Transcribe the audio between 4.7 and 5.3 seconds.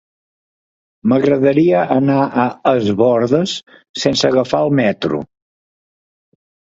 metro.